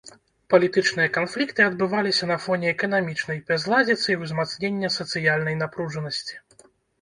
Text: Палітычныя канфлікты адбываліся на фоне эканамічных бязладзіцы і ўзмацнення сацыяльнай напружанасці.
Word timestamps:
Палітычныя 0.51 1.09
канфлікты 1.17 1.61
адбываліся 1.65 2.29
на 2.31 2.37
фоне 2.45 2.67
эканамічных 2.75 3.37
бязладзіцы 3.51 4.07
і 4.15 4.17
ўзмацнення 4.23 4.89
сацыяльнай 4.97 5.55
напружанасці. 5.61 6.35